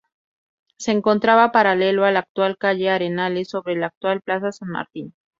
Se 0.79 0.91
encontraba 0.91 1.51
paralelo 1.51 2.05
a 2.05 2.11
la 2.11 2.21
actual 2.21 2.57
calle 2.57 2.89
Arenales, 2.89 3.49
sobre 3.49 3.75
la 3.75 3.85
actual 3.85 4.21
Plaza 4.23 4.51
San 4.51 4.69
Martín. 4.69 5.13